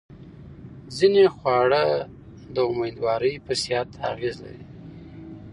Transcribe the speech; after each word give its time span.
ځینې 0.97 1.23
خواړه 1.35 1.83
د 2.55 2.57
مېندوارۍ 2.77 3.33
په 3.45 3.53
صحت 3.61 3.89
اغېزه 4.11 4.37
لري. 4.45 4.65